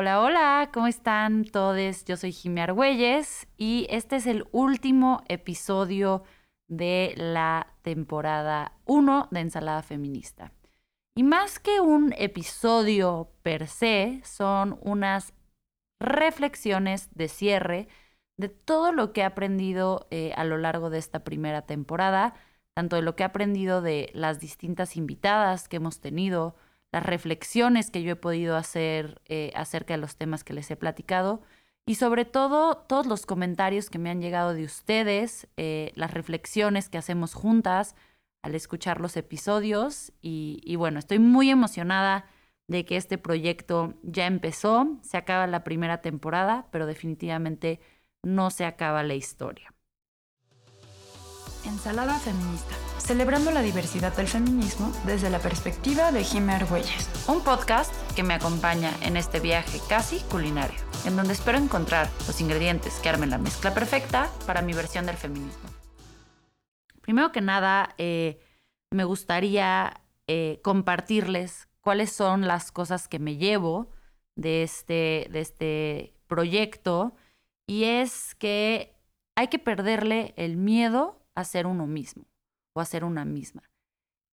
Hola, 0.00 0.22
hola, 0.22 0.70
¿cómo 0.72 0.86
están 0.86 1.42
todos? 1.42 2.04
Yo 2.04 2.16
soy 2.16 2.30
Jimmy 2.30 2.60
Argüelles 2.60 3.48
y 3.56 3.88
este 3.90 4.14
es 4.14 4.28
el 4.28 4.46
último 4.52 5.24
episodio 5.26 6.22
de 6.68 7.14
la 7.16 7.74
temporada 7.82 8.78
1 8.84 9.26
de 9.32 9.40
Ensalada 9.40 9.82
Feminista. 9.82 10.52
Y 11.16 11.24
más 11.24 11.58
que 11.58 11.80
un 11.80 12.14
episodio 12.16 13.32
per 13.42 13.66
se, 13.66 14.20
son 14.22 14.78
unas 14.82 15.34
reflexiones 16.00 17.08
de 17.16 17.26
cierre 17.26 17.88
de 18.36 18.48
todo 18.50 18.92
lo 18.92 19.12
que 19.12 19.22
he 19.22 19.24
aprendido 19.24 20.06
eh, 20.12 20.32
a 20.36 20.44
lo 20.44 20.58
largo 20.58 20.90
de 20.90 20.98
esta 20.98 21.24
primera 21.24 21.62
temporada, 21.62 22.34
tanto 22.72 22.94
de 22.94 23.02
lo 23.02 23.16
que 23.16 23.24
he 23.24 23.26
aprendido 23.26 23.82
de 23.82 24.10
las 24.14 24.38
distintas 24.38 24.96
invitadas 24.96 25.66
que 25.66 25.78
hemos 25.78 26.00
tenido, 26.00 26.54
las 26.92 27.04
reflexiones 27.04 27.90
que 27.90 28.02
yo 28.02 28.12
he 28.12 28.16
podido 28.16 28.56
hacer 28.56 29.20
eh, 29.26 29.52
acerca 29.54 29.94
de 29.94 29.98
los 29.98 30.16
temas 30.16 30.44
que 30.44 30.54
les 30.54 30.70
he 30.70 30.76
platicado 30.76 31.42
y 31.86 31.96
sobre 31.96 32.24
todo 32.24 32.76
todos 32.76 33.06
los 33.06 33.26
comentarios 33.26 33.90
que 33.90 33.98
me 33.98 34.10
han 34.10 34.20
llegado 34.20 34.54
de 34.54 34.64
ustedes, 34.64 35.48
eh, 35.56 35.92
las 35.94 36.12
reflexiones 36.12 36.88
que 36.88 36.98
hacemos 36.98 37.34
juntas 37.34 37.94
al 38.42 38.54
escuchar 38.54 39.00
los 39.00 39.16
episodios 39.16 40.12
y 40.22 40.76
bueno, 40.76 40.98
estoy 40.98 41.18
muy 41.18 41.50
emocionada 41.50 42.26
de 42.68 42.84
que 42.84 42.96
este 42.96 43.18
proyecto 43.18 43.94
ya 44.02 44.26
empezó, 44.26 44.98
se 45.02 45.16
acaba 45.16 45.46
la 45.46 45.64
primera 45.64 46.02
temporada, 46.02 46.68
pero 46.70 46.86
definitivamente 46.86 47.80
no 48.22 48.50
se 48.50 48.64
acaba 48.64 49.02
la 49.02 49.14
historia. 49.14 49.74
Ensalada 51.68 52.18
Feminista, 52.18 52.74
celebrando 52.98 53.50
la 53.50 53.60
diversidad 53.60 54.16
del 54.16 54.26
feminismo 54.26 54.90
desde 55.04 55.28
la 55.28 55.38
perspectiva 55.38 56.12
de 56.12 56.24
Jimmy 56.24 56.52
Argüelles. 56.54 57.08
Un 57.28 57.44
podcast 57.44 57.92
que 58.16 58.22
me 58.22 58.32
acompaña 58.32 58.90
en 59.02 59.18
este 59.18 59.38
viaje 59.38 59.78
casi 59.86 60.20
culinario, 60.30 60.80
en 61.04 61.16
donde 61.16 61.34
espero 61.34 61.58
encontrar 61.58 62.08
los 62.26 62.40
ingredientes 62.40 62.94
que 63.00 63.10
armen 63.10 63.30
la 63.30 63.38
mezcla 63.38 63.74
perfecta 63.74 64.30
para 64.46 64.62
mi 64.62 64.72
versión 64.72 65.04
del 65.04 65.16
feminismo. 65.16 65.68
Primero 67.02 67.32
que 67.32 67.42
nada, 67.42 67.94
eh, 67.98 68.40
me 68.90 69.04
gustaría 69.04 70.02
eh, 70.26 70.60
compartirles 70.62 71.68
cuáles 71.82 72.10
son 72.10 72.48
las 72.48 72.72
cosas 72.72 73.08
que 73.08 73.18
me 73.18 73.36
llevo 73.36 73.90
de 74.36 74.62
este, 74.62 75.28
de 75.30 75.40
este 75.40 76.14
proyecto 76.28 77.14
y 77.66 77.84
es 77.84 78.34
que 78.36 78.94
hay 79.36 79.48
que 79.48 79.58
perderle 79.58 80.32
el 80.36 80.56
miedo 80.56 81.17
a 81.40 81.66
uno 81.66 81.86
mismo 81.86 82.24
o 82.74 82.80
a 82.80 82.84
ser 82.84 83.04
una 83.04 83.24
misma. 83.24 83.62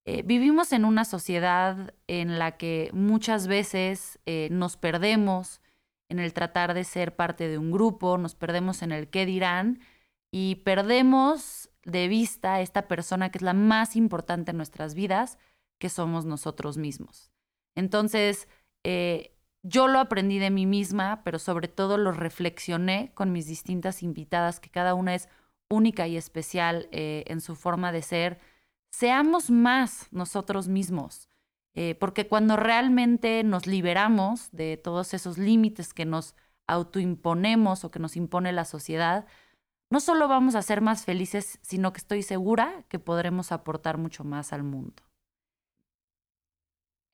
Eh, 0.05 0.21
vivimos 0.23 0.71
en 0.71 0.85
una 0.85 1.03
sociedad 1.03 1.93
en 2.07 2.37
la 2.37 2.57
que 2.57 2.91
muchas 2.93 3.47
veces 3.47 4.19
eh, 4.25 4.49
nos 4.51 4.77
perdemos 4.77 5.61
en 6.09 6.19
el 6.19 6.33
tratar 6.33 6.75
de 6.75 6.83
ser 6.83 7.15
parte 7.15 7.47
de 7.47 7.57
un 7.57 7.71
grupo, 7.71 8.17
nos 8.17 8.35
perdemos 8.35 8.83
en 8.83 8.91
el 8.91 9.09
qué 9.09 9.25
dirán 9.25 9.79
y 10.31 10.55
perdemos 10.55 11.69
de 11.83 12.07
vista 12.07 12.55
a 12.55 12.61
esta 12.61 12.87
persona 12.87 13.31
que 13.31 13.39
es 13.39 13.41
la 13.41 13.53
más 13.53 13.95
importante 13.95 14.51
en 14.51 14.57
nuestras 14.57 14.93
vidas, 14.93 15.39
que 15.79 15.89
somos 15.89 16.25
nosotros 16.25 16.77
mismos. 16.77 17.31
Entonces, 17.75 18.47
eh, 18.83 19.35
yo 19.63 19.87
lo 19.87 19.99
aprendí 19.99 20.37
de 20.37 20.51
mí 20.51 20.67
misma, 20.67 21.23
pero 21.23 21.39
sobre 21.39 21.67
todo 21.67 21.97
lo 21.97 22.11
reflexioné 22.11 23.11
con 23.15 23.31
mis 23.31 23.47
distintas 23.47 24.03
invitadas, 24.03 24.59
que 24.59 24.69
cada 24.69 24.93
una 24.93 25.15
es 25.15 25.29
única 25.69 26.07
y 26.07 26.17
especial 26.17 26.87
eh, 26.91 27.23
en 27.27 27.41
su 27.41 27.55
forma 27.55 27.91
de 27.91 28.01
ser. 28.01 28.39
Seamos 28.91 29.49
más 29.49 30.07
nosotros 30.11 30.67
mismos, 30.67 31.29
eh, 31.73 31.95
porque 31.95 32.27
cuando 32.27 32.55
realmente 32.55 33.43
nos 33.43 33.67
liberamos 33.67 34.51
de 34.51 34.77
todos 34.77 35.13
esos 35.13 35.37
límites 35.37 35.93
que 35.93 36.05
nos 36.05 36.35
autoimponemos 36.67 37.83
o 37.83 37.91
que 37.91 37.99
nos 37.99 38.15
impone 38.15 38.51
la 38.51 38.65
sociedad, 38.65 39.25
no 39.89 39.99
solo 39.99 40.27
vamos 40.27 40.55
a 40.55 40.61
ser 40.61 40.81
más 40.81 41.05
felices, 41.05 41.59
sino 41.61 41.93
que 41.93 41.99
estoy 41.99 42.23
segura 42.23 42.85
que 42.89 42.99
podremos 42.99 43.51
aportar 43.51 43.97
mucho 43.97 44.23
más 44.23 44.53
al 44.53 44.63
mundo. 44.63 45.03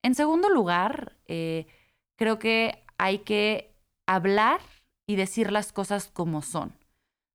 En 0.03 0.15
segundo 0.15 0.49
lugar, 0.49 1.17
eh, 1.25 1.67
creo 2.15 2.39
que 2.39 2.83
hay 2.97 3.19
que 3.19 3.75
hablar 4.07 4.61
y 5.05 5.15
decir 5.15 5.51
las 5.51 5.73
cosas 5.73 6.07
como 6.07 6.41
son. 6.41 6.80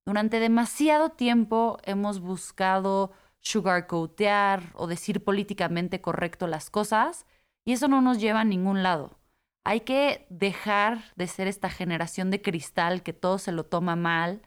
Durante 0.06 0.38
demasiado 0.38 1.10
tiempo 1.10 1.78
hemos 1.82 2.20
buscado 2.20 3.10
sugarcoatear 3.40 4.72
o 4.74 4.86
decir 4.86 5.24
políticamente 5.24 6.00
correcto 6.00 6.46
las 6.46 6.70
cosas 6.70 7.26
y 7.64 7.72
eso 7.72 7.88
no 7.88 8.00
nos 8.00 8.20
lleva 8.20 8.40
a 8.40 8.44
ningún 8.44 8.84
lado. 8.84 9.18
Hay 9.64 9.80
que 9.80 10.28
dejar 10.30 11.12
de 11.16 11.26
ser 11.26 11.48
esta 11.48 11.70
generación 11.70 12.30
de 12.30 12.40
cristal 12.40 13.02
que 13.02 13.12
todo 13.12 13.38
se 13.38 13.50
lo 13.50 13.66
toma 13.66 13.96
mal 13.96 14.42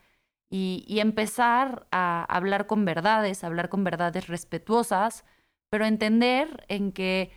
y, 0.49 0.85
y 0.87 1.01
empezar 1.01 1.87
a 1.91 2.23
hablar 2.23 2.65
con 2.65 2.85
verdades, 2.85 3.43
hablar 3.43 3.67
con 3.67 3.83
verdades 3.83 4.27
respetuosas, 4.27 5.25
pero 5.69 5.85
entender 5.85 6.65
en 6.69 6.93
que 6.93 7.31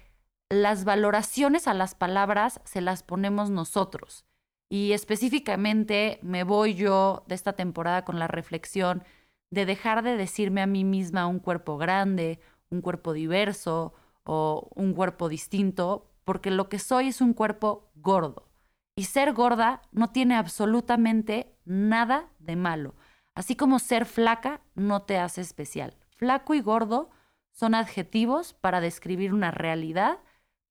las 0.49 0.85
valoraciones 0.85 1.67
a 1.67 1.75
las 1.75 1.97
palabras 1.97 2.61
se 2.65 2.83
las 2.83 3.03
ponemos 3.03 3.51
nosotros. 3.51 4.25
Y 4.73 4.95
específicamente 4.95 6.19
me 6.23 6.45
voy 6.45 6.73
yo 6.73 7.25
de 7.27 7.35
esta 7.35 7.53
temporada 7.53 8.07
con 8.07 8.19
la 8.19 8.27
reflexión 8.27 9.05
de 9.51 9.67
dejar 9.67 10.03
de 10.03 10.17
decirme 10.17 10.63
a 10.63 10.67
mí 10.67 10.83
misma 10.83 11.27
un 11.27 11.41
cuerpo 11.41 11.77
grande, 11.77 12.41
un 12.71 12.81
cuerpo 12.81 13.13
diverso 13.13 13.93
o 14.25 14.71
un 14.75 14.95
cuerpo 14.95 15.29
distinto, 15.29 16.11
porque 16.25 16.51
lo 16.51 16.71
que 16.71 16.79
soy 16.79 17.09
es 17.09 17.21
un 17.21 17.35
cuerpo 17.35 17.91
gordo. 17.97 18.49
Y 18.97 19.05
ser 19.05 19.35
gorda 19.35 19.83
no 19.93 20.09
tiene 20.09 20.37
absolutamente 20.37 21.55
nada 21.67 22.31
de 22.39 22.57
malo. 22.57 22.95
Así 23.35 23.57
como 23.57 23.79
ser 23.79 24.07
flaca 24.07 24.63
no 24.75 25.03
te 25.03 25.19
hace 25.19 25.43
especial. 25.43 25.99
Flaco 26.17 26.55
y 26.55 26.63
gordo 26.63 27.11
son 27.51 27.75
adjetivos 27.75 28.55
para 28.55 28.81
describir 28.81 29.35
una 29.35 29.51
realidad 29.51 30.21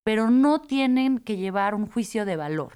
pero 0.04 0.32
no 0.32 0.62
tienen 0.62 1.20
que 1.20 1.38
llevar 1.38 1.76
un 1.76 1.86
juicio 1.86 2.26
de 2.26 2.36
valor. 2.36 2.74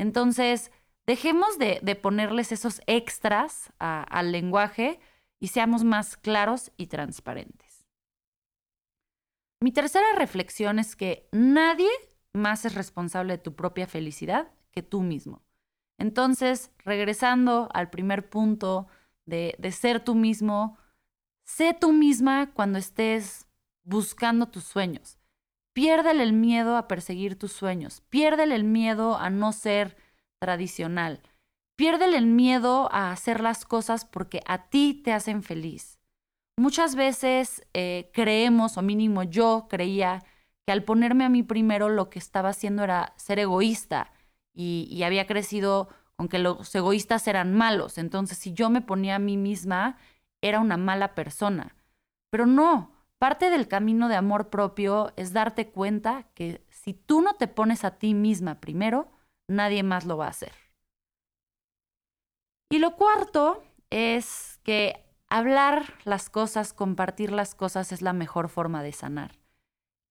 Entonces, 0.00 0.72
dejemos 1.06 1.58
de, 1.58 1.94
ponerles 1.94 2.52
esos 2.52 2.80
extras 2.86 3.70
al 3.78 4.32
lenguaje 4.32 4.98
y 5.38 5.48
seamos 5.48 5.84
más 5.84 6.16
claros 6.16 6.72
y 6.78 6.86
transparentes. 6.86 7.84
Mi 9.60 9.72
tercera 9.72 10.06
reflexión 10.16 10.78
es 10.78 10.96
que 10.96 11.28
nadie 11.32 11.90
más 12.32 12.64
es 12.64 12.74
responsable 12.76 13.34
de 13.34 13.42
tu 13.42 13.54
propia 13.54 13.86
felicidad 13.86 14.50
que 14.70 14.82
tú 14.82 15.02
mismo. 15.02 15.42
Entonces, 15.98 16.72
regresando 16.78 17.68
al 17.74 17.90
primer 17.90 18.30
punto 18.30 18.86
de, 19.26 19.54
de 19.58 19.70
ser 19.70 20.02
tú 20.02 20.14
mismo, 20.14 20.78
sé 21.44 21.76
tú 21.78 21.92
misma 21.92 22.54
cuando 22.54 22.78
estés 22.78 23.46
buscando 23.84 24.48
tus 24.48 24.64
sueños. 24.64 25.19
Piérdele 25.72 26.22
el 26.22 26.32
miedo 26.32 26.76
a 26.76 26.88
perseguir 26.88 27.38
tus 27.38 27.52
sueños. 27.52 28.02
Piérdele 28.10 28.54
el 28.54 28.64
miedo 28.64 29.16
a 29.16 29.30
no 29.30 29.52
ser 29.52 29.96
tradicional. 30.38 31.20
Piérdele 31.76 32.18
el 32.18 32.26
miedo 32.26 32.88
a 32.92 33.12
hacer 33.12 33.40
las 33.40 33.64
cosas 33.64 34.04
porque 34.04 34.42
a 34.46 34.68
ti 34.68 35.00
te 35.04 35.12
hacen 35.12 35.42
feliz. 35.42 35.98
Muchas 36.56 36.94
veces 36.94 37.66
eh, 37.72 38.10
creemos, 38.12 38.76
o 38.76 38.82
mínimo 38.82 39.22
yo 39.22 39.66
creía, 39.70 40.22
que 40.66 40.72
al 40.72 40.84
ponerme 40.84 41.24
a 41.24 41.30
mí 41.30 41.42
primero 41.42 41.88
lo 41.88 42.10
que 42.10 42.18
estaba 42.18 42.50
haciendo 42.50 42.84
era 42.84 43.14
ser 43.16 43.38
egoísta 43.38 44.12
y, 44.52 44.88
y 44.90 45.04
había 45.04 45.26
crecido 45.26 45.88
con 46.16 46.28
que 46.28 46.38
los 46.38 46.74
egoístas 46.74 47.26
eran 47.28 47.54
malos. 47.54 47.96
Entonces, 47.96 48.36
si 48.36 48.52
yo 48.52 48.68
me 48.68 48.82
ponía 48.82 49.14
a 49.14 49.20
mí 49.20 49.38
misma, 49.38 49.96
era 50.42 50.60
una 50.60 50.76
mala 50.76 51.14
persona. 51.14 51.76
Pero 52.30 52.44
no, 52.44 52.92
Parte 53.20 53.50
del 53.50 53.68
camino 53.68 54.08
de 54.08 54.16
amor 54.16 54.48
propio 54.48 55.12
es 55.16 55.34
darte 55.34 55.70
cuenta 55.70 56.30
que 56.32 56.64
si 56.70 56.94
tú 56.94 57.20
no 57.20 57.34
te 57.34 57.48
pones 57.48 57.84
a 57.84 57.98
ti 57.98 58.14
misma 58.14 58.60
primero, 58.60 59.12
nadie 59.46 59.82
más 59.82 60.06
lo 60.06 60.16
va 60.16 60.24
a 60.24 60.30
hacer. 60.30 60.54
Y 62.70 62.78
lo 62.78 62.96
cuarto 62.96 63.62
es 63.90 64.58
que 64.62 65.04
hablar 65.28 65.98
las 66.04 66.30
cosas, 66.30 66.72
compartir 66.72 67.30
las 67.30 67.54
cosas 67.54 67.92
es 67.92 68.00
la 68.00 68.14
mejor 68.14 68.48
forma 68.48 68.82
de 68.82 68.92
sanar. 68.92 69.38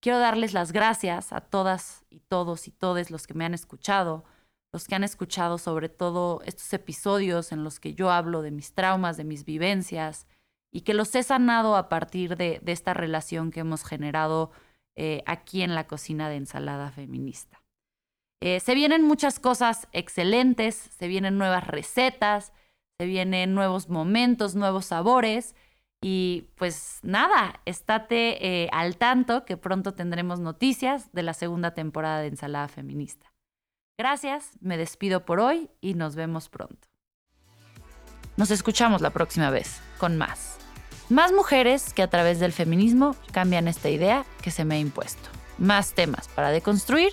Quiero 0.04 0.20
darles 0.20 0.54
las 0.54 0.72
gracias 0.72 1.34
a 1.34 1.42
todas 1.42 2.06
y 2.12 2.20
todos 2.20 2.68
y 2.68 2.72
todes 2.72 3.10
los 3.10 3.26
que 3.26 3.34
me 3.34 3.44
han 3.44 3.56
escuchado, 3.56 4.24
los 4.72 4.88
que 4.88 4.94
han 4.94 5.04
escuchado 5.04 5.58
sobre 5.58 5.90
todo 5.90 6.42
estos 6.46 6.72
episodios 6.74 7.54
en 7.54 7.64
los 7.64 7.80
que 7.80 7.96
yo 7.96 8.12
hablo 8.12 8.44
de 8.44 8.52
mis 8.52 8.76
traumas, 8.76 9.18
de 9.18 9.24
mis 9.24 9.46
vivencias, 9.46 10.28
y 10.72 10.82
que 10.82 10.94
los 10.94 11.14
he 11.16 11.24
sanado 11.24 11.76
a 11.76 11.90
partir 11.90 12.36
de, 12.36 12.62
esta 12.66 12.94
relación 12.94 13.52
que 13.52 13.62
hemos 13.62 13.84
generado 13.84 14.52
eh, 14.96 15.24
aquí 15.26 15.62
en 15.62 15.76
la 15.76 15.88
cocina 15.88 16.30
de 16.30 16.36
ensalada 16.36 16.92
feminista. 16.92 17.64
Eh, 18.42 18.60
se 18.60 18.76
vienen 18.76 19.04
muchas 19.04 19.40
cosas 19.40 19.88
excelentes, 19.92 20.76
se 20.76 21.08
vienen 21.08 21.38
nuevas 21.38 21.68
recetas, 21.68 22.54
se 23.00 23.06
vienen 23.06 23.54
nuevos 23.54 23.90
momentos, 23.90 24.56
nuevos 24.56 24.86
sabores 24.86 25.56
y 26.02 26.50
pues 26.56 27.00
nada, 27.02 27.62
estate 27.66 28.46
eh, 28.46 28.70
al 28.72 28.98
tanto 28.98 29.46
que 29.46 29.58
pronto 29.58 29.94
tendremos 29.94 30.40
noticias 30.40 31.12
de 31.12 31.24
la 31.24 31.34
segunda 31.34 31.74
temporada 31.74 32.22
de 32.22 32.28
ensalada 32.28 32.68
feminista. 32.68 33.34
Gracias, 33.98 34.58
me 34.62 34.78
despido 34.78 35.26
por 35.26 35.42
hoy 35.42 35.70
y 35.82 35.94
nos 35.94 36.16
vemos 36.16 36.48
pronto. 36.48 36.89
Nos 38.40 38.52
escuchamos 38.52 39.02
la 39.02 39.10
próxima 39.10 39.50
vez 39.50 39.82
con 39.98 40.16
más. 40.16 40.56
Más 41.10 41.34
mujeres 41.34 41.92
que 41.94 42.02
a 42.02 42.10
través 42.10 42.40
del 42.40 42.54
feminismo 42.54 43.18
cambian 43.34 43.68
esta 43.68 43.90
idea 43.90 44.24
que 44.42 44.50
se 44.50 44.64
me 44.64 44.76
ha 44.76 44.80
impuesto. 44.80 45.28
Más 45.58 45.92
temas 45.92 46.30
para 46.30 46.50
deconstruir 46.50 47.12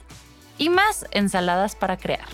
y 0.56 0.69
más 0.69 1.05
ensaladas 1.11 1.75
para 1.75 1.96
crear. 1.96 2.28